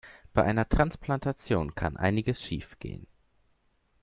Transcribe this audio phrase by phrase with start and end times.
[0.33, 3.05] Bei einer Transplantation kann einiges schiefgehen.